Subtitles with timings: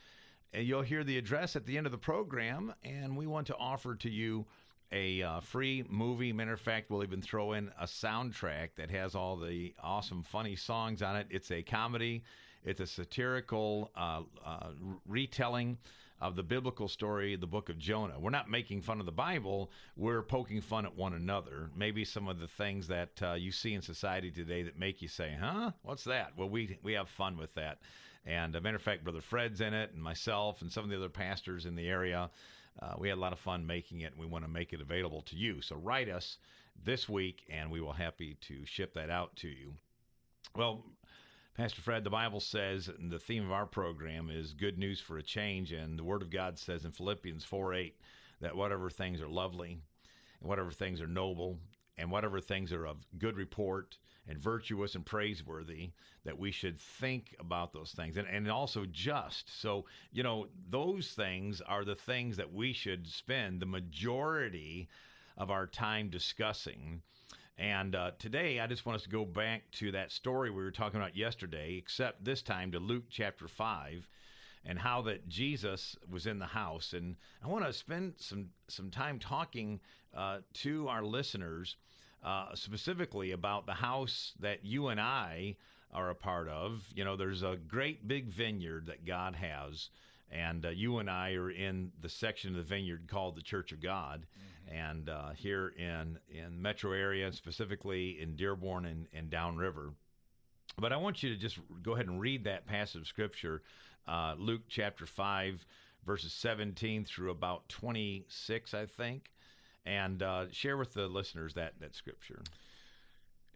[0.55, 2.75] uh, you'll hear the address at the end of the program.
[2.83, 4.47] And we want to offer to you
[4.91, 6.33] a uh, free movie.
[6.33, 10.57] Matter of fact, we'll even throw in a soundtrack that has all the awesome, funny
[10.57, 11.27] songs on it.
[11.31, 12.25] It's a comedy,
[12.65, 14.71] it's a satirical uh, uh,
[15.07, 15.77] retelling
[16.21, 18.19] of the biblical story, the book of Jonah.
[18.19, 21.71] We're not making fun of the Bible, we're poking fun at one another.
[21.77, 25.09] Maybe some of the things that uh, you see in society today that make you
[25.09, 25.73] say, huh?
[25.83, 26.33] What's that?
[26.37, 27.79] Well, we, we have fun with that.
[28.27, 30.97] And a matter of fact, Brother Fred's in it, and myself, and some of the
[30.97, 32.31] other pastors in the area.
[32.81, 34.81] Uh, we had a lot of fun making it, and we want to make it
[34.81, 35.63] available to you.
[35.63, 36.39] So write us
[36.85, 39.75] this week, and we will happy to ship that out to you.
[40.55, 40.85] Well,
[41.59, 45.19] Pastor Fred, the Bible says, and the theme of our program is good news for
[45.19, 45.73] a change.
[45.73, 47.97] And the Word of God says in Philippians 4 8
[48.41, 49.81] that whatever things are lovely,
[50.41, 51.59] and whatever things are noble,
[51.97, 53.99] and whatever things are of good report,
[54.29, 55.91] and virtuous and praiseworthy,
[56.25, 58.17] that we should think about those things.
[58.17, 59.61] And, and also just.
[59.61, 64.89] So, you know, those things are the things that we should spend the majority
[65.37, 67.03] of our time discussing
[67.59, 70.71] and uh, today, I just want us to go back to that story we were
[70.71, 74.09] talking about yesterday, except this time to Luke chapter 5
[74.65, 76.93] and how that Jesus was in the house.
[76.93, 79.81] And I want to spend some, some time talking
[80.17, 81.77] uh, to our listeners
[82.25, 85.57] uh, specifically about the house that you and I
[85.93, 86.85] are a part of.
[86.95, 89.91] You know, there's a great big vineyard that God has.
[90.31, 93.73] And uh, you and I are in the section of the vineyard called the Church
[93.73, 94.27] of God.
[94.71, 99.95] And uh, here in in metro area, specifically in Dearborn and, and downriver.
[100.79, 103.63] But I want you to just go ahead and read that passage of scripture,
[104.07, 105.65] uh, Luke chapter five,
[106.05, 109.31] verses seventeen through about twenty six, I think,
[109.87, 112.43] and uh, share with the listeners that that scripture.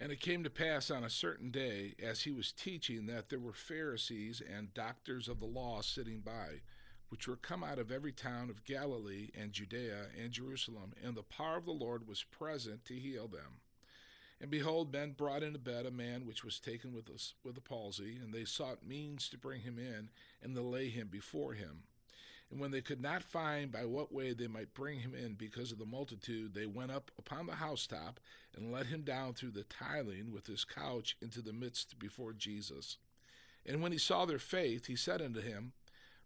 [0.01, 3.39] And it came to pass on a certain day, as he was teaching, that there
[3.39, 6.63] were Pharisees and doctors of the law sitting by
[7.13, 11.23] which were come out of every town of Galilee and Judea and Jerusalem, and the
[11.23, 13.61] power of the Lord was present to heal them.
[14.41, 17.59] And behold, men brought in a bed a man which was taken with a, with
[17.59, 20.09] a palsy, and they sought means to bring him in
[20.43, 21.83] and to lay him before him.
[22.51, 25.71] And when they could not find by what way they might bring him in because
[25.71, 28.21] of the multitude, they went up upon the housetop
[28.57, 32.97] and let him down through the tiling with his couch into the midst before Jesus.
[33.67, 35.73] And when he saw their faith, he said unto him,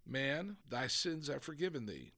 [0.06, 2.12] Man, thy sins are forgiven thee.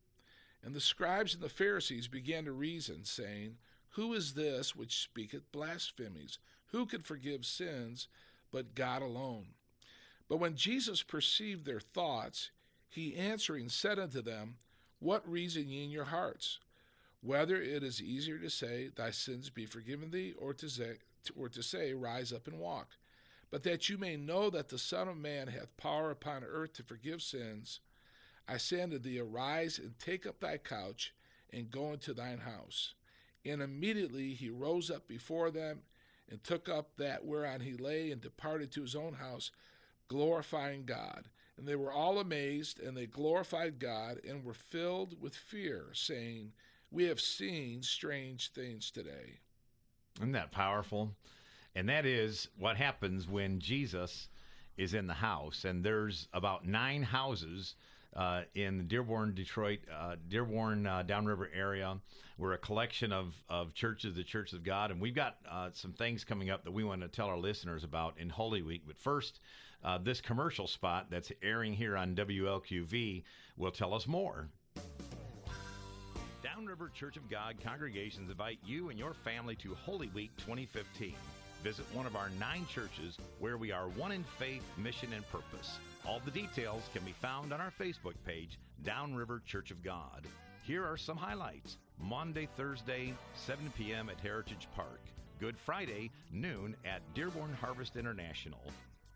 [0.63, 3.57] And the scribes and the Pharisees began to reason, saying,
[3.91, 6.39] Who is this which speaketh blasphemies?
[6.73, 8.09] Who can forgive sins
[8.51, 9.47] but God alone?
[10.29, 12.51] But when Jesus perceived their thoughts,
[12.89, 14.57] he answering said unto them,
[14.99, 16.59] What reason ye in your hearts?
[17.23, 20.99] Whether it is easier to say, Thy sins be forgiven thee, or to say,
[21.35, 22.89] or to say Rise up and walk
[23.51, 26.83] but that you may know that the Son of Man hath power upon earth to
[26.83, 27.81] forgive sins,
[28.47, 31.15] I say unto thee, Arise and take up thy couch
[31.53, 32.95] and go into thine house.
[33.45, 35.81] And immediately he rose up before them
[36.31, 39.51] and took up that whereon he lay and departed to his own house,
[40.09, 41.29] glorifying God.
[41.57, 46.53] And they were all amazed, and they glorified God and were filled with fear, saying,
[46.91, 49.41] We have seen strange things today.
[50.19, 51.15] Isn't that powerful?
[51.79, 54.31] And that is what happens when Jesus
[54.77, 55.65] is in the house.
[55.65, 57.77] And there's about nine houses
[58.17, 61.97] uh, in the Dearborn, Detroit, uh, Dearborn uh, downriver area.
[62.37, 65.93] We're a collection of, of churches, the Church of God, and we've got uh, some
[65.93, 68.83] things coming up that we want to tell our listeners about in Holy Week.
[68.85, 69.39] But first,
[69.85, 73.23] uh, this commercial spot that's airing here on WLQV
[73.57, 74.49] will tell us more
[76.43, 81.15] Downriver Church of God congregations invite you and your family to Holy Week 2015.
[81.69, 85.79] Visit one of our nine churches where we are one in faith, mission, and purpose.
[86.07, 90.25] All the details can be found on our Facebook page, Downriver Church of God.
[90.63, 91.77] Here are some highlights.
[92.01, 94.09] Monday, Thursday, 7 p.m.
[94.09, 95.03] at Heritage Park.
[95.41, 98.63] Good Friday, noon at Dearborn Harvest International.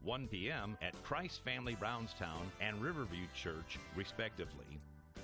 [0.03, 0.77] 1 p.m.
[0.83, 4.79] at Christ Family Brownstown and Riverview Church, respectively.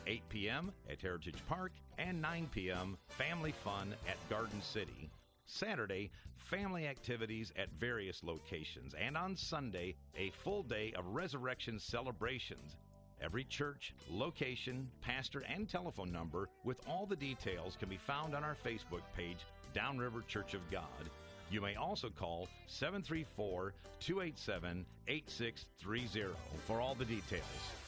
[0.06, 0.72] 8 p.m.
[0.88, 2.96] at Heritage Park, and 9 p.m.
[3.18, 5.10] Family Fun at Garden City.
[5.48, 12.76] Saturday, family activities at various locations, and on Sunday, a full day of resurrection celebrations.
[13.20, 18.44] Every church, location, pastor, and telephone number with all the details can be found on
[18.44, 19.38] our Facebook page,
[19.74, 21.10] Downriver Church of God.
[21.50, 26.36] You may also call 734 287 8630
[26.66, 27.87] for all the details.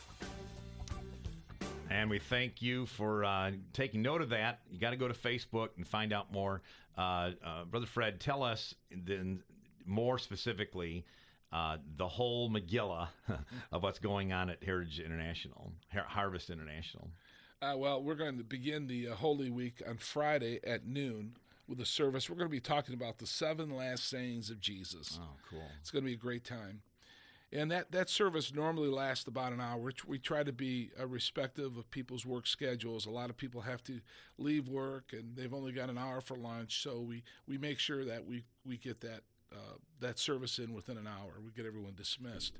[1.90, 4.60] And we thank you for uh, taking note of that.
[4.70, 6.62] You got to go to Facebook and find out more.
[6.96, 9.42] Uh, uh, Brother Fred, tell us then
[9.84, 11.04] more specifically
[11.52, 13.08] uh, the whole Megillah
[13.72, 17.10] of what's going on at Heritage International, Harvest International.
[17.60, 21.34] Uh, well, we're going to begin the uh, Holy Week on Friday at noon
[21.66, 22.30] with a service.
[22.30, 25.18] We're going to be talking about the seven last sayings of Jesus.
[25.20, 25.66] Oh, cool.
[25.80, 26.82] It's going to be a great time
[27.52, 29.92] and that, that service normally lasts about an hour.
[30.06, 33.06] We try to be uh, respective of people's work schedules.
[33.06, 34.00] A lot of people have to
[34.38, 38.04] leave work, and they've only got an hour for lunch, so we, we make sure
[38.04, 41.40] that we, we get that uh, that service in within an hour.
[41.44, 42.52] We get everyone dismissed,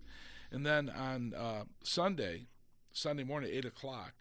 [0.50, 2.46] and then on uh, Sunday,
[2.92, 4.14] Sunday morning, eight o'clock,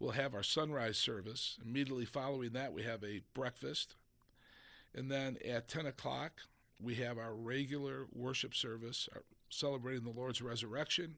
[0.00, 1.58] we'll have our sunrise service.
[1.64, 3.94] Immediately following that, we have a breakfast,
[4.92, 6.40] and then at ten o'clock,
[6.82, 11.16] we have our regular worship service, our celebrating the Lord's resurrection.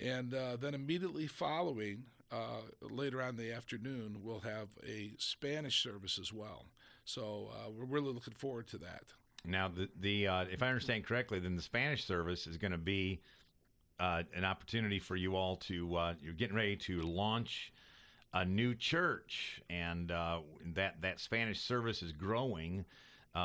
[0.00, 5.82] And uh, then immediately following, uh, later on in the afternoon, we'll have a Spanish
[5.82, 6.66] service as well.
[7.04, 9.04] So uh, we're really looking forward to that.
[9.44, 12.78] Now, the, the uh, if I understand correctly, then the Spanish service is going to
[12.78, 13.20] be
[14.00, 17.72] uh, an opportunity for you all to uh, you're getting ready to launch
[18.34, 22.84] a new church, and that that Spanish service is growing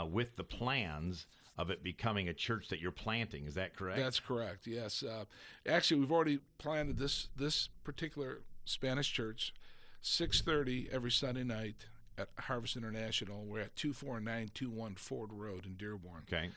[0.10, 1.28] with the plans
[1.62, 3.46] of it becoming a church that you're planting.
[3.46, 4.00] Is that correct?
[4.00, 4.66] That's correct.
[4.66, 5.04] Yes.
[5.04, 5.26] Uh,
[5.68, 9.54] actually, we've already planted this this particular Spanish church,
[10.02, 11.86] six thirty every Sunday night
[12.18, 13.44] at Harvest International.
[13.46, 16.24] We're at two four nine two one Ford Road in Dearborn.
[16.28, 16.50] Okay.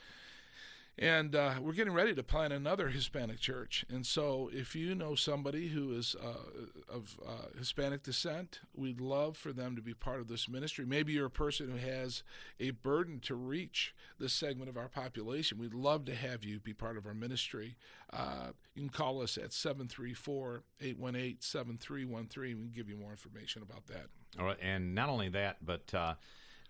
[0.97, 3.85] And uh, we're getting ready to plant another Hispanic church.
[3.89, 9.37] And so, if you know somebody who is uh, of uh, Hispanic descent, we'd love
[9.37, 10.87] for them to be part of this ministry.
[10.87, 12.23] Maybe you're a person who has
[12.61, 15.59] a burden to reach this segment of our population.
[15.59, 17.77] We'd love to have you be part of our ministry.
[18.13, 22.57] Uh, you can call us at 734 818 7313.
[22.57, 24.07] We can give you more information about that.
[24.39, 24.59] All right.
[24.63, 26.15] And not only that, but uh,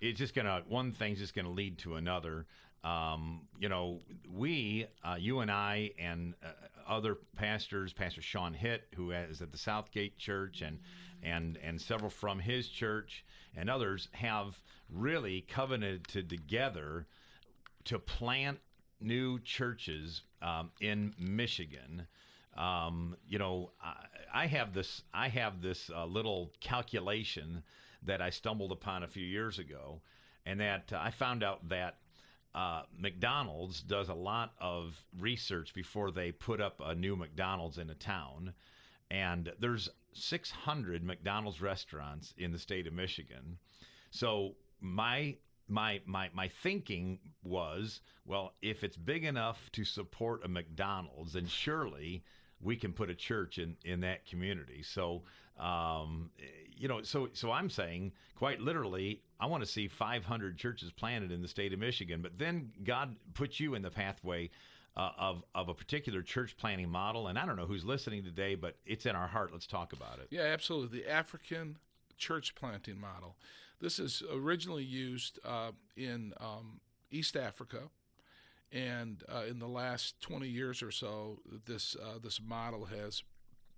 [0.01, 2.47] it's just going to, one thing's just going to lead to another.
[2.85, 4.01] Um, you know,
[4.31, 6.51] we, uh, you and I, and uh,
[6.87, 10.79] other pastors, Pastor Sean Hitt, who is at the Southgate Church, and
[11.23, 13.25] and and several from his church,
[13.57, 14.61] and others have
[14.91, 17.07] really covenanted together
[17.85, 18.59] to plant
[19.01, 22.07] new churches um, in Michigan.
[22.57, 27.63] Um, you know, I, I, have this I have this uh, little calculation
[28.03, 30.03] that I stumbled upon a few years ago,
[30.45, 31.97] and that I found out that
[32.55, 37.91] uh, McDonald's does a lot of research before they put up a new McDonald's in
[37.91, 38.55] a town.
[39.11, 43.59] And there's 600 McDonald's restaurants in the state of Michigan.
[44.11, 50.49] So my my my my thinking was, well, if it's big enough to support a
[50.49, 52.23] McDonald's, then surely
[52.61, 54.83] we can put a church in in that community.
[54.83, 55.23] So
[55.59, 56.31] um,
[56.77, 61.31] you know, so so I'm saying quite literally, I want to see 500 churches planted
[61.31, 62.23] in the state of Michigan.
[62.23, 64.51] But then God puts you in the pathway
[64.97, 68.55] uh, of of a particular church planting model, and I don't know who's listening today,
[68.55, 69.51] but it's in our heart.
[69.53, 70.29] Let's talk about it.
[70.31, 71.01] Yeah, absolutely.
[71.01, 71.79] The African
[72.17, 73.37] church planting model.
[73.81, 77.83] This is originally used uh, in um, East Africa,
[78.73, 83.23] and uh, in the last 20 years or so, this uh, this model has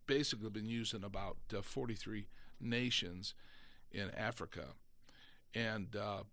[0.07, 2.27] basically been used in about uh, 43
[2.61, 3.35] nations
[3.91, 4.67] in Africa.
[5.55, 6.25] And uh,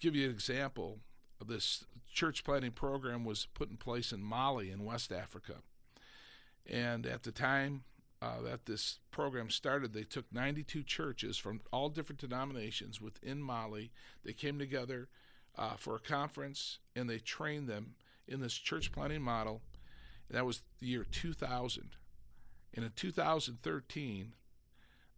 [0.00, 0.98] give you an example,
[1.46, 5.54] this church planting program was put in place in Mali in West Africa.
[6.66, 7.84] And at the time
[8.22, 13.90] uh, that this program started, they took 92 churches from all different denominations within Mali.
[14.24, 15.08] They came together
[15.56, 17.94] uh, for a conference and they trained them
[18.28, 19.62] in this church planting model.
[20.28, 21.90] And that was the year 2000.
[22.74, 24.34] And in 2013,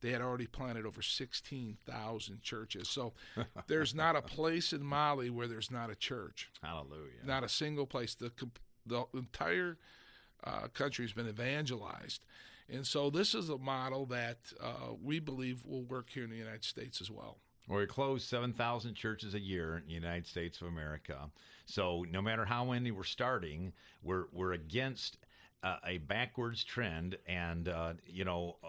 [0.02, 2.88] they had already planted over 16,000 churches.
[2.88, 3.12] So
[3.68, 6.50] there's not a place in Mali where there's not a church.
[6.62, 7.24] Hallelujah.
[7.24, 8.14] Not a single place.
[8.14, 8.32] The,
[8.84, 9.78] the entire
[10.44, 12.24] uh, country has been evangelized.
[12.68, 16.36] And so this is a model that uh, we believe will work here in the
[16.36, 17.38] United States as well.
[17.68, 21.30] Well, we close 7,000 churches a year in the United States of America.
[21.66, 25.18] So no matter how many we're starting, we're, we're against
[25.62, 27.16] uh, a backwards trend.
[27.26, 28.68] And, uh, you know, uh,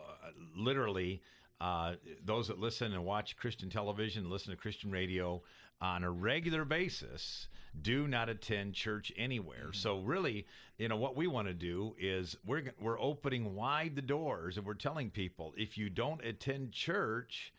[0.55, 1.21] literally,
[1.61, 1.93] uh,
[2.25, 5.41] those that listen and watch Christian television, listen to Christian radio
[5.81, 7.47] on a regular basis,
[7.81, 9.65] do not attend church anywhere.
[9.65, 9.73] Mm-hmm.
[9.73, 10.45] So really,
[10.77, 14.65] you know, what we want to do is we're we're opening wide the doors and
[14.65, 17.53] we're telling people if you don't attend church,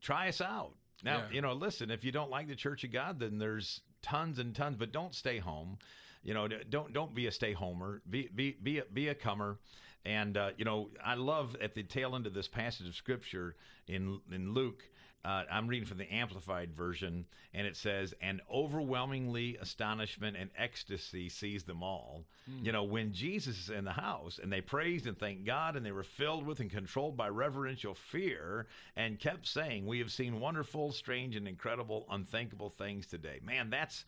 [0.00, 0.74] try us out.
[1.04, 1.34] Now, yeah.
[1.34, 4.54] you know, listen, if you don't like the Church of God, then there's tons and
[4.54, 5.78] tons, but don't stay home.
[6.22, 8.02] You know, don't don't be a stay homer.
[8.08, 9.58] Be be be a, be a comer.
[10.04, 13.54] And uh, you know, I love at the tail end of this passage of scripture
[13.86, 14.82] in in Luke
[15.24, 17.24] uh, I'm reading from the Amplified version,
[17.54, 22.66] and it says, "And overwhelmingly astonishment and ecstasy seized them all." Mm.
[22.66, 25.86] You know, when Jesus is in the house, and they praised and thanked God, and
[25.86, 30.40] they were filled with and controlled by reverential fear, and kept saying, "We have seen
[30.40, 34.04] wonderful, strange, and incredible, unthinkable things today." Man, that's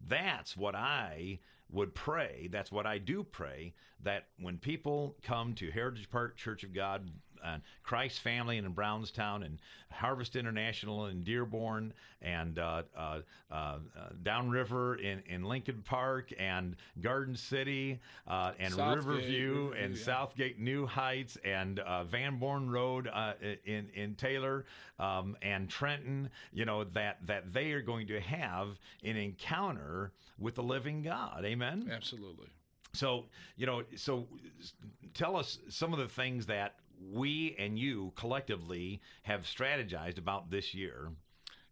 [0.00, 1.38] that's what I
[1.70, 2.48] would pray.
[2.50, 3.74] That's what I do pray.
[4.02, 7.10] That when people come to Heritage Park Church of God
[7.44, 9.58] and Christ Family and in Brownstown and
[9.90, 13.78] Harvest International in Dearborn and uh, uh, uh,
[14.22, 20.04] Downriver in, in Lincoln Park and Garden City uh, and Southgate, Riverview and yeah.
[20.04, 23.32] Southgate New Heights and uh, Van Born Road uh,
[23.64, 24.64] in in Taylor
[24.98, 26.28] um, and Trenton.
[26.52, 31.44] You know that that they are going to have an encounter with the living God.
[31.44, 31.90] Amen.
[31.92, 32.48] Absolutely.
[32.96, 33.26] So,
[33.56, 34.26] you know, so
[35.12, 40.74] tell us some of the things that we and you collectively have strategized about this
[40.74, 41.10] year.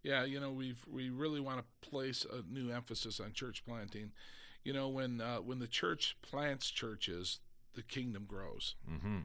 [0.02, 4.12] Yeah, you know, we've we really want to place a new emphasis on church planting.
[4.62, 7.40] You know, when uh, when the church plants churches,
[7.74, 8.74] the kingdom grows.
[8.90, 9.18] Mm-hmm.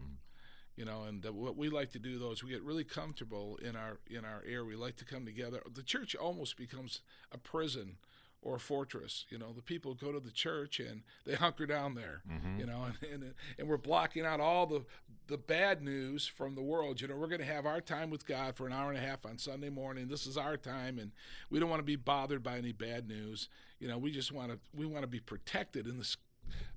[0.76, 3.60] You know, and the, what we like to do though is we get really comfortable
[3.62, 4.64] in our in our air.
[4.64, 5.62] We like to come together.
[5.74, 7.02] The church almost becomes
[7.34, 7.98] a prison
[8.42, 9.26] or a fortress.
[9.30, 12.22] You know, the people go to the church and they hunker down there.
[12.32, 12.60] Mm-hmm.
[12.60, 14.86] You know, and, and and we're blocking out all the
[15.28, 17.02] the bad news from the world.
[17.02, 19.06] You know, we're going to have our time with God for an hour and a
[19.06, 20.08] half on Sunday morning.
[20.08, 21.12] This is our time, and
[21.50, 23.50] we don't want to be bothered by any bad news.
[23.80, 26.18] You know, we just want to we want to be protected in this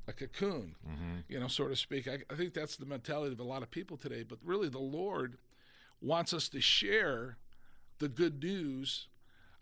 [0.09, 1.19] a cocoon, mm-hmm.
[1.28, 2.09] you know, so to speak.
[2.09, 4.23] I, I think that's the mentality of a lot of people today.
[4.23, 5.38] But really, the Lord
[6.00, 7.37] wants us to share
[7.99, 9.07] the good news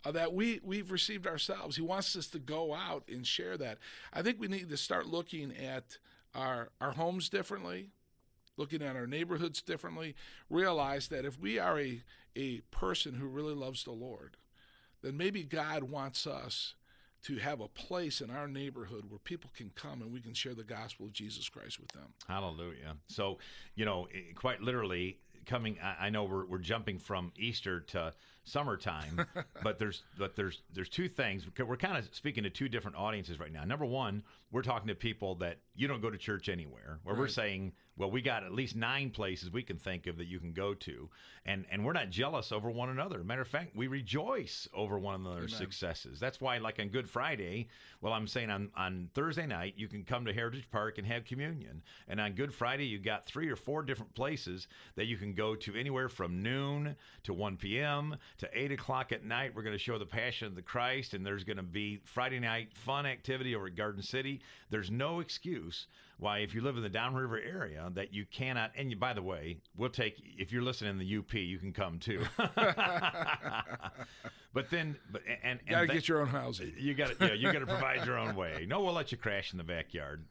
[0.04, 1.76] uh, that we we've received ourselves.
[1.76, 3.78] He wants us to go out and share that.
[4.12, 5.98] I think we need to start looking at
[6.34, 7.88] our our homes differently,
[8.56, 10.14] looking at our neighborhoods differently.
[10.48, 12.02] Realize that if we are a
[12.36, 14.36] a person who really loves the Lord,
[15.02, 16.74] then maybe God wants us
[17.22, 20.54] to have a place in our neighborhood where people can come and we can share
[20.54, 22.14] the gospel of Jesus Christ with them.
[22.26, 22.96] Hallelujah.
[23.08, 23.38] So,
[23.74, 29.26] you know, quite literally, coming I, know we're, we're jumping from Easter to summertime,
[29.62, 31.46] but there's but there's there's two things.
[31.58, 33.64] We're kind of speaking to two different audiences right now.
[33.64, 37.20] Number one, we're talking to people that you don't go to church anywhere, where right.
[37.20, 40.40] we're saying, well, we got at least nine places we can think of that you
[40.40, 41.08] can go to,
[41.44, 43.22] and and we're not jealous over one another.
[43.22, 45.58] Matter of fact, we rejoice over one another's Amen.
[45.58, 46.18] successes.
[46.18, 47.68] That's why, like on Good Friday,
[48.00, 51.24] well, I'm saying on on Thursday night you can come to Heritage Park and have
[51.24, 54.66] communion, and on Good Friday you got three or four different places
[54.96, 58.16] that you can go to anywhere from noon to 1 p.m.
[58.38, 59.52] to 8 o'clock at night.
[59.54, 62.40] We're going to show the Passion of the Christ, and there's going to be Friday
[62.40, 64.40] night fun activity over at Garden City.
[64.70, 65.86] There's no excuse
[66.20, 68.72] why, if you live in the Downriver area, that you cannot.
[68.76, 71.72] And you, by the way, we'll take if you're listening in the UP, you can
[71.72, 72.22] come too.
[72.36, 72.52] but
[74.70, 76.74] then, but and, and you got to get your own housing.
[76.78, 78.66] You got to, yeah, you got to provide your own way.
[78.68, 80.22] No, we'll let you crash in the backyard.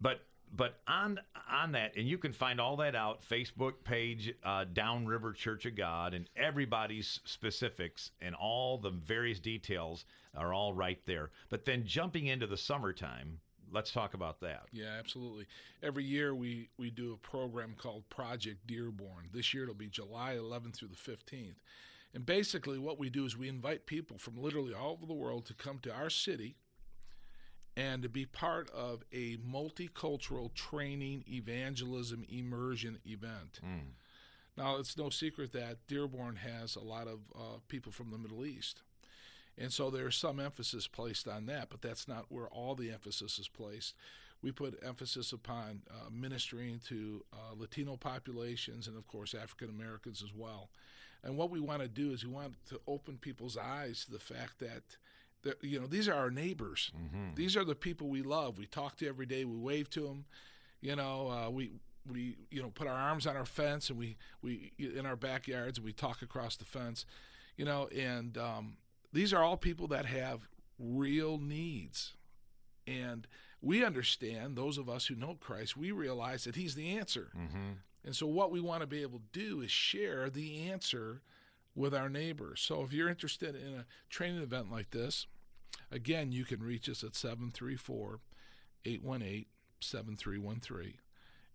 [0.00, 0.20] But
[0.52, 5.32] but on on that, and you can find all that out Facebook page, uh, Downriver
[5.32, 10.04] Church of God, and everybody's specifics and all the various details
[10.36, 11.30] are all right there.
[11.48, 13.38] But then jumping into the summertime,
[13.72, 14.64] let's talk about that.
[14.72, 15.46] Yeah, absolutely.
[15.82, 19.28] Every year we we do a program called Project Dearborn.
[19.32, 21.56] This year it'll be July 11th through the 15th.
[22.12, 25.46] And basically, what we do is we invite people from literally all over the world
[25.46, 26.56] to come to our city
[27.80, 33.60] and to be part of a multicultural training, evangelism, immersion event.
[33.64, 33.92] Mm.
[34.56, 38.44] Now, it's no secret that Dearborn has a lot of uh, people from the Middle
[38.44, 38.82] East.
[39.56, 43.38] And so there's some emphasis placed on that, but that's not where all the emphasis
[43.38, 43.94] is placed.
[44.42, 50.22] we put emphasis upon uh, ministering to uh, Latino populations and, of course, African Americans
[50.22, 50.70] as well.
[51.22, 54.18] And what we want to do is we want to open people's eyes to the
[54.18, 54.82] fact that,
[55.42, 56.92] that you know, these are our neighbors.
[56.96, 57.34] Mm-hmm.
[57.34, 58.58] These are the people we love.
[58.58, 59.44] We talk to every day.
[59.44, 60.24] We wave to them.
[60.80, 61.72] You know, uh, we
[62.10, 65.78] we you know put our arms on our fence and we we in our backyards
[65.78, 67.06] and we talk across the fence.
[67.56, 68.76] You know, and um,
[69.12, 72.14] these are all people that have real needs,
[72.86, 73.26] and
[73.60, 75.76] we understand those of us who know Christ.
[75.76, 77.28] We realize that He's the answer.
[77.36, 77.72] Mm-hmm.
[78.04, 81.20] And so, what we want to be able to do is share the answer
[81.74, 82.60] with our neighbors.
[82.60, 85.26] So, if you're interested in a training event like this,
[85.90, 88.20] again, you can reach us at 734
[88.84, 89.46] 818
[89.82, 90.94] 7313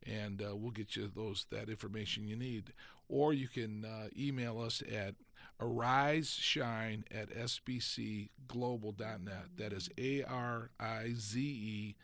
[0.05, 2.73] and uh, we'll get you those that information you need.
[3.07, 5.13] Or you can uh, email us at
[5.59, 9.45] ariseshine at sbcglobal.net.
[9.57, 11.95] That is A R I Z E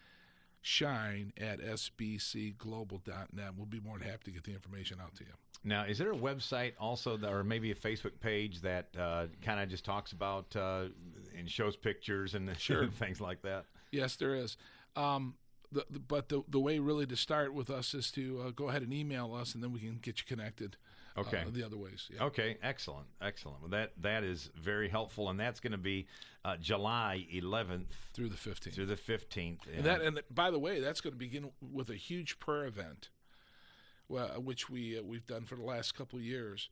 [0.62, 3.56] shine at sbcglobal.net.
[3.56, 5.34] We'll be more than happy to get the information out to you.
[5.64, 9.60] Now, is there a website also, that, or maybe a Facebook page that uh, kind
[9.60, 10.86] of just talks about uh,
[11.38, 12.88] and shows pictures and Sure.
[12.88, 13.66] things like that?
[13.92, 14.58] Yes, there is.
[14.96, 15.36] Um,
[15.72, 18.70] the, the, but the, the way really to start with us is to uh, go
[18.70, 20.78] ahead and email us, and then we can get you connected.
[21.16, 21.44] uh, Okay.
[21.52, 22.10] the other ways.
[22.14, 22.24] Yeah.
[22.24, 23.62] Okay, excellent, excellent.
[23.62, 26.08] Well, that that is very helpful, and that's going to be
[26.44, 28.74] uh, July 11th Through the 15th.
[28.74, 29.60] through the 15th.
[29.76, 33.10] And that, and by the way, that's going to begin with a huge prayer event,
[34.38, 36.70] which we uh, we've done for the last couple of years,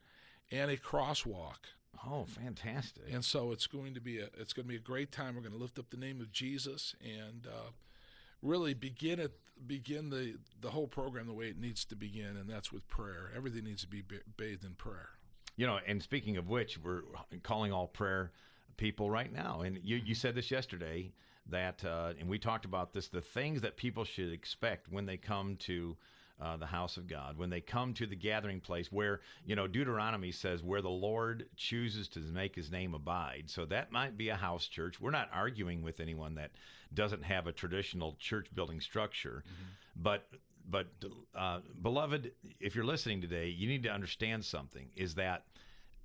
[0.51, 1.67] and a crosswalk.
[2.07, 3.03] oh, fantastic!
[3.11, 5.35] And so it's going to be a it's going to be a great time.
[5.35, 7.71] We're going to lift up the name of Jesus and uh,
[8.41, 9.33] really begin it
[9.67, 13.31] begin the the whole program the way it needs to begin, and that's with prayer.
[13.35, 14.03] Everything needs to be
[14.37, 15.09] bathed in prayer.
[15.55, 17.01] You know, and speaking of which, we're
[17.43, 18.31] calling all prayer
[18.77, 19.61] people right now.
[19.61, 21.11] And you, you said this yesterday
[21.49, 25.17] that, uh, and we talked about this, the things that people should expect when they
[25.17, 25.97] come to
[26.41, 29.67] uh, the house of God, when they come to the gathering place where, you know,
[29.67, 33.43] Deuteronomy says where the Lord chooses to make his name abide.
[33.47, 35.01] So that might be a house church.
[35.01, 36.51] We're not arguing with anyone that
[36.93, 39.43] doesn't have a traditional church building structure,
[39.95, 40.27] but
[40.71, 40.87] but
[41.35, 45.43] uh, beloved, if you're listening today, you need to understand something: is that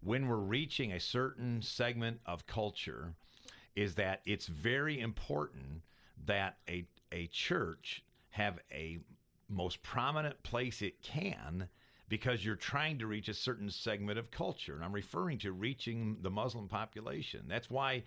[0.01, 3.15] when we're reaching a certain segment of culture,
[3.77, 5.83] is that it's very important
[6.27, 8.99] that a a church have a
[9.55, 11.69] most prominent place it can
[12.09, 14.75] because you're trying to reach a certain segment of culture.
[14.75, 17.45] And I'm referring to reaching the Muslim population.
[17.49, 18.05] That's why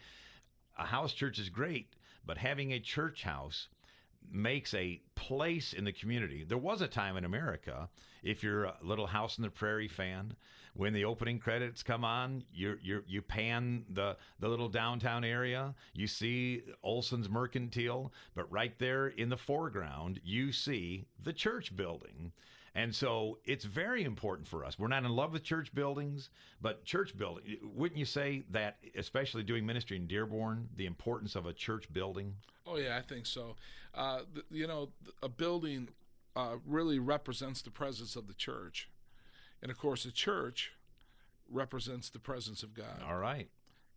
[0.78, 3.70] a house church is great, but having a church house
[4.32, 6.44] makes a place in the community.
[6.44, 7.90] There was a time in America,
[8.24, 10.36] if you're a little House in the Prairie fan,
[10.74, 15.74] when the opening credits come on, you you you pan the the little downtown area,
[15.94, 22.32] you see Oleson's Mercantile, but right there in the foreground, you see the church building.
[22.78, 24.78] And so it's very important for us.
[24.78, 26.30] We're not in love with church buildings,
[26.62, 27.58] but church building.
[27.64, 32.36] Wouldn't you say that, especially doing ministry in Dearborn, the importance of a church building?
[32.68, 33.56] Oh yeah, I think so.
[33.96, 34.90] Uh, th- you know,
[35.24, 35.90] a building
[36.36, 38.88] uh, really represents the presence of the church,
[39.64, 40.74] and of course, the church
[41.50, 43.02] represents the presence of God.
[43.10, 43.50] All right.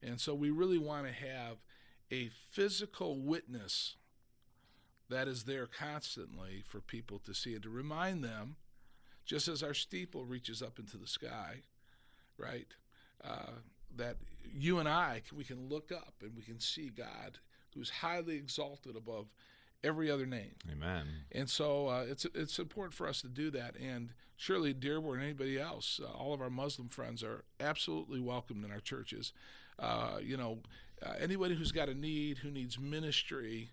[0.02, 1.58] And so, we really want to have
[2.10, 3.96] a physical witness
[5.10, 8.56] that is there constantly for people to see and to remind them,
[9.24, 11.62] just as our steeple reaches up into the sky,
[12.38, 12.66] right?
[13.22, 13.52] Uh,
[13.96, 14.16] that
[14.52, 17.38] you and I, we can look up and we can see God
[17.74, 19.26] who's highly exalted above
[19.82, 20.54] every other name.
[20.70, 21.06] Amen.
[21.32, 23.76] And so uh, it's it's important for us to do that.
[23.76, 28.64] And surely Dearborn and anybody else, uh, all of our Muslim friends are absolutely welcomed
[28.64, 29.32] in our churches.
[29.78, 30.58] Uh, you know,
[31.04, 33.70] uh, anybody who's got a need, who needs ministry,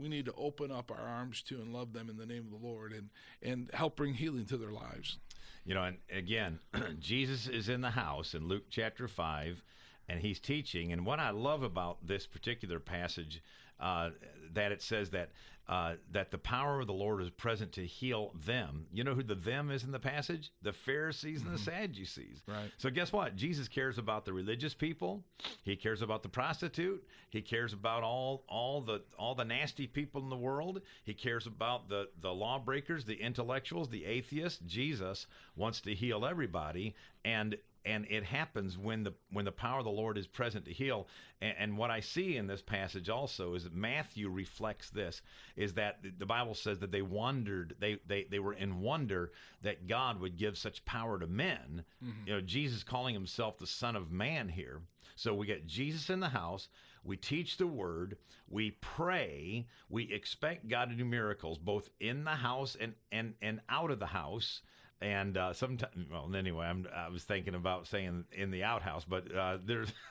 [0.00, 2.60] we need to open up our arms to and love them in the name of
[2.60, 3.08] the Lord and
[3.42, 5.18] and help bring healing to their lives.
[5.64, 6.58] You know, and again,
[7.00, 9.62] Jesus is in the house in Luke chapter 5,
[10.10, 10.92] and he's teaching.
[10.92, 13.42] And what I love about this particular passage,
[13.78, 14.10] uh,
[14.54, 15.30] that it says that
[15.68, 18.86] uh, that the power of the Lord is present to heal them.
[18.92, 20.50] You know who the them is in the passage?
[20.62, 22.42] The Pharisees and the Sadducees.
[22.48, 22.72] Right.
[22.78, 23.36] So guess what?
[23.36, 25.22] Jesus cares about the religious people.
[25.62, 27.06] He cares about the prostitute.
[27.28, 30.80] He cares about all all the all the nasty people in the world.
[31.04, 34.58] He cares about the the lawbreakers, the intellectuals, the atheists.
[34.66, 39.84] Jesus wants to heal everybody, and and it happens when the when the power of
[39.84, 41.08] the Lord is present to heal.
[41.40, 45.22] And, and what I see in this passage also is that Matthew reflects this:
[45.56, 49.86] is that the- Bible says that they wondered, they they they were in wonder that
[49.86, 51.84] God would give such power to men.
[52.04, 52.26] Mm-hmm.
[52.26, 54.80] You know, Jesus calling himself the Son of Man here.
[55.16, 56.68] So we get Jesus in the house.
[57.04, 58.16] we teach the word,
[58.48, 63.60] we pray, we expect God to do miracles both in the house and and and
[63.68, 64.62] out of the house.
[65.02, 69.34] And uh, sometimes, well, anyway, I'm, I was thinking about saying in the outhouse, but
[69.34, 69.90] uh, there's,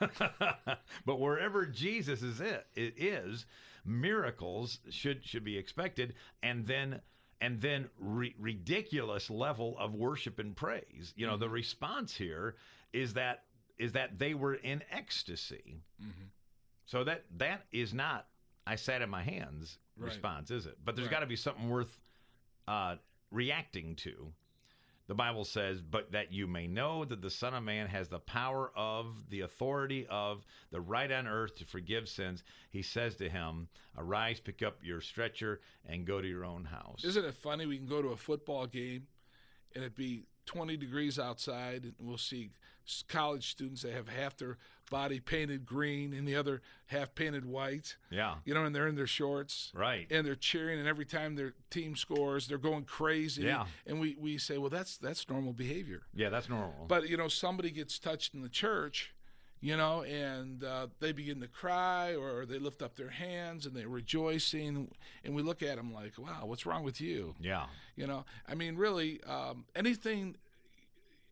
[1.06, 3.46] but wherever Jesus is, it, it is
[3.84, 7.00] miracles should should be expected, and then
[7.40, 11.14] and then ri- ridiculous level of worship and praise.
[11.16, 12.56] You know, the response here
[12.92, 13.44] is that
[13.78, 15.80] is that they were in ecstasy.
[16.86, 18.26] So that that is not
[18.66, 20.06] I sat in my hands Right.
[20.06, 20.78] response, is it?
[20.84, 21.12] But there's Right.
[21.12, 22.00] got to be something worth
[22.66, 22.96] uh,
[23.30, 24.32] reacting to.
[25.10, 28.20] The Bible says, "But that you may know that the Son of Man has the
[28.20, 33.28] power of the authority of the right on earth to forgive sins." He says to
[33.28, 37.66] him, "Arise, pick up your stretcher, and go to your own house." Isn't it funny?
[37.66, 39.08] We can go to a football game
[39.74, 42.52] and it be 20 degrees outside, and we'll see
[43.08, 44.56] college students that have half their
[44.90, 47.96] body painted green and the other half painted white.
[48.10, 49.70] yeah, You know, and they're in their shorts.
[49.74, 50.06] right.
[50.10, 53.42] And they're cheering, and every time their team scores, they're going crazy.
[53.42, 53.66] Yeah.
[53.86, 56.02] And we, we say, well, that's that's normal behavior.
[56.14, 56.86] yeah, that's normal.
[56.88, 59.14] But you know, somebody gets touched in the church,
[59.60, 63.76] you know, and uh, they begin to cry or they lift up their hands and
[63.76, 64.90] they're rejoicing,
[65.24, 68.54] and we look at them like, "Wow, what's wrong with you?" yeah, You know, I
[68.56, 70.34] mean, really, um, anything,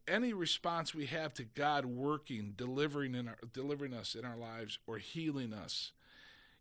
[0.09, 4.79] any response we have to God working, delivering in our, delivering us in our lives,
[4.87, 5.93] or healing us,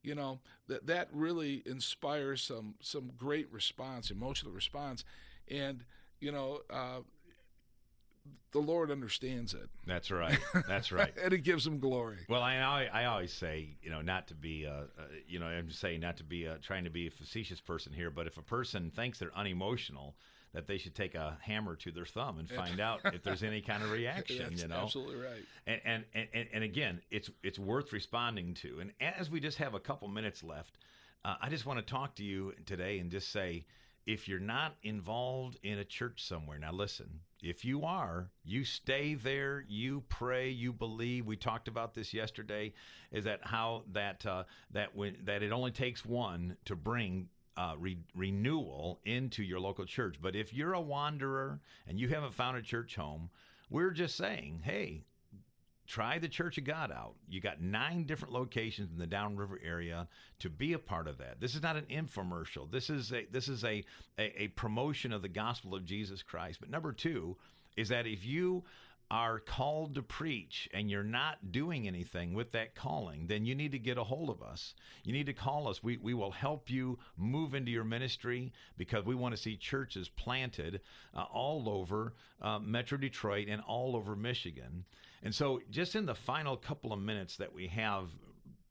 [0.04, 5.04] you know, that that really inspires some some great response, emotional response,
[5.50, 5.84] and
[6.20, 7.00] you know, uh,
[8.52, 10.40] the Lord understands it, that's right.
[10.68, 11.14] That's right.
[11.24, 12.18] and it gives Him glory.
[12.28, 15.46] Well, I, I I always say, you know, not to be, uh, uh, you know,
[15.46, 18.28] I'm just saying not to be uh, trying to be a facetious person here, but
[18.28, 20.16] if a person thinks they're unemotional,
[20.54, 23.62] that they should take a hammer to their thumb and find out if there's any
[23.62, 24.48] kind of reaction.
[24.50, 25.44] That's you know, absolutely right.
[25.68, 28.80] and, and and and again, it's it's worth responding to.
[28.80, 30.78] And as we just have a couple minutes left,
[31.26, 33.66] uh, I just want to talk to you today and just say,
[34.08, 37.20] if you're not involved in a church somewhere, now listen.
[37.44, 41.28] If you are, you stay there, you pray, you believe.
[41.28, 42.74] We talked about this yesterday.
[43.12, 47.74] Is that how that uh, that when that it only takes one to bring uh,
[47.78, 50.16] re- renewal into your local church.
[50.22, 53.30] But if you're a wanderer and you haven't found a church home,
[53.70, 55.04] we're just saying, hey,
[55.88, 57.16] try the Church of God out.
[57.30, 60.08] You got nine different locations in the Downriver area
[60.40, 61.40] to be a part of that.
[61.40, 62.70] This is not an infomercial.
[62.70, 63.84] This is a this is a,
[64.20, 66.60] a, a promotion of the gospel of Jesus Christ.
[66.60, 67.38] But number two
[67.76, 68.64] is that if you
[69.10, 73.72] are called to preach and you're not doing anything with that calling, then you need
[73.72, 74.76] to get a hold of us.
[75.04, 75.82] You need to call us.
[75.82, 80.10] We, we will help you move into your ministry because we want to see churches
[80.10, 80.82] planted
[81.16, 84.84] uh, all over uh, Metro Detroit and all over Michigan.
[85.24, 88.10] And so, just in the final couple of minutes that we have,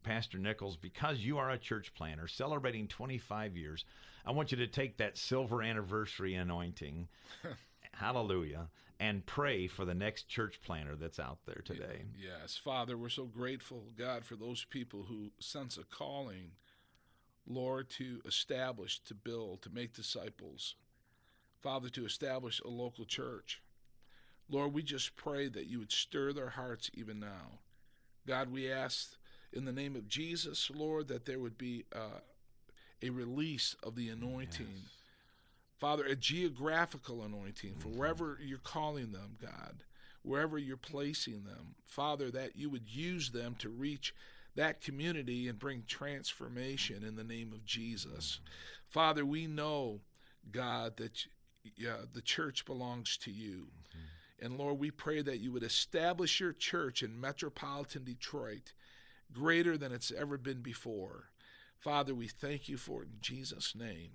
[0.05, 3.85] Pastor Nichols, because you are a church planner celebrating 25 years,
[4.25, 7.09] I want you to take that silver anniversary anointing,
[7.93, 8.69] hallelujah,
[8.99, 12.03] and pray for the next church planner that's out there today.
[12.19, 16.53] Yes, Father, we're so grateful, God, for those people who sense a calling,
[17.47, 20.77] Lord, to establish, to build, to make disciples.
[21.61, 23.61] Father, to establish a local church.
[24.49, 27.59] Lord, we just pray that you would stir their hearts even now.
[28.27, 29.17] God, we ask
[29.53, 32.21] in the name of Jesus, Lord, that there would be uh,
[33.03, 34.67] a release of the anointing.
[35.79, 37.99] Father, a geographical anointing for mm-hmm.
[37.99, 39.85] wherever you're calling them, God,
[40.23, 41.75] wherever you're placing them.
[41.85, 44.15] Father, that you would use them to reach
[44.55, 48.41] that community and bring transformation in the name of Jesus.
[48.41, 48.53] Mm-hmm.
[48.89, 50.01] Father, we know,
[50.51, 51.27] God, that
[51.77, 53.67] yeah, the church belongs to you.
[53.91, 54.47] Mm-hmm.
[54.47, 58.73] And Lord, we pray that you would establish your church in metropolitan Detroit
[59.33, 61.31] greater than it's ever been before.
[61.79, 64.13] Father, we thank you for it in Jesus' name.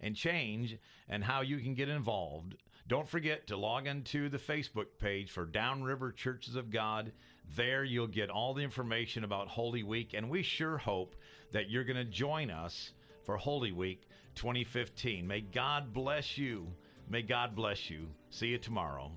[0.00, 0.76] and change
[1.08, 2.56] and how you can get involved.
[2.88, 7.12] Don't forget to log into the Facebook page for Downriver Churches of God.
[7.54, 11.14] There you'll get all the information about Holy Week, and we sure hope
[11.52, 12.92] that you're going to join us
[13.22, 15.26] for Holy Week 2015.
[15.26, 16.66] May God bless you.
[17.10, 18.08] May God bless you.
[18.28, 19.10] See you tomorrow.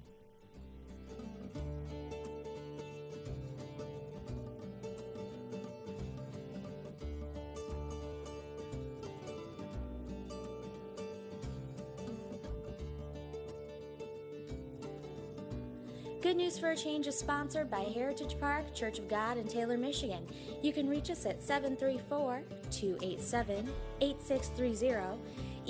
[16.22, 19.76] Good News for a Change is sponsored by Heritage Park Church of God in Taylor,
[19.76, 20.26] Michigan.
[20.62, 25.20] You can reach us at 734 287 8630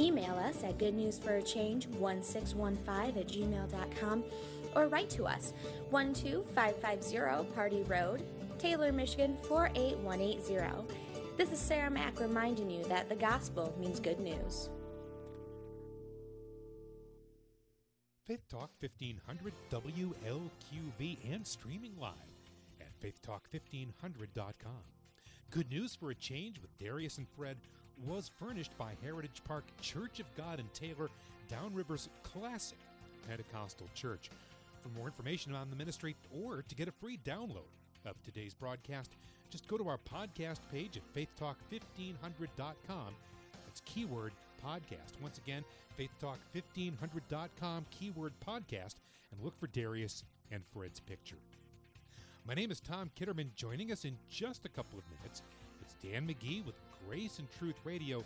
[0.02, 4.24] Email us at goodnewsforachange1615 at gmail.com
[4.76, 5.54] or write to us
[5.92, 8.24] 12550 Pardee Road,
[8.58, 10.92] Taylor, Michigan 48180.
[11.38, 14.72] This is Sarah Mack reminding you that the gospel means good news.
[18.26, 22.16] Faith Talk 1500 WLQV and streaming live
[22.80, 24.84] at faithtalk1500.com.
[25.52, 27.58] Good news for a change with Darius and Fred
[28.08, 31.10] was furnished by Heritage Park Church of God in Taylor,
[31.48, 32.78] Downriver's classic
[33.28, 34.30] Pentecostal church.
[34.82, 37.70] For more information on the ministry or to get a free download
[38.06, 39.12] of today's broadcast,
[39.50, 43.14] just go to our podcast page at faithtalk1500.com.
[43.66, 44.34] That's keyword
[44.66, 45.22] podcast.
[45.22, 45.64] Once again,
[46.00, 48.96] faithtalk1500.com, keyword podcast,
[49.32, 51.38] and look for Darius and Fred's picture.
[52.48, 53.54] My name is Tom Kitterman.
[53.56, 55.44] Joining us in just a couple of minutes,
[56.02, 56.76] Dan McGee with
[57.08, 58.24] Grace and Truth Radio.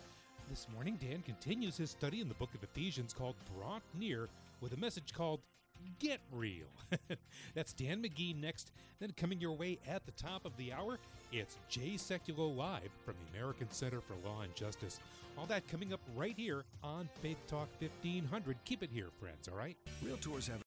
[0.48, 4.28] This morning, Dan continues his study in the book of Ephesians called Brought Near
[4.62, 5.40] with a message called
[5.98, 6.66] Get Real.
[7.54, 8.72] That's Dan McGee next.
[8.98, 10.98] Then coming your way at the top of the hour,
[11.32, 14.98] it's Jay Sekulow Live from the American Center for Law and Justice.
[15.36, 18.56] All that coming up right here on Faith Talk 1500.
[18.64, 19.76] Keep it here, friends, all right?
[20.02, 20.64] Realtors have